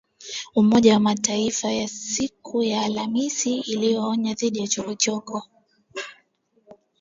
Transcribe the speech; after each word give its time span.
Umoja 0.55 0.93
wa 0.93 0.99
Mataifa 0.99 1.87
siku 1.87 2.63
ya 2.63 2.81
Alhamis 2.81 3.45
ulionya 3.45 4.33
dhidi 4.33 4.59
ya 4.59 4.67
chokochoko 4.67 5.43